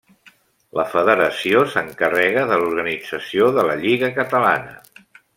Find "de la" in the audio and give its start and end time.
3.59-3.75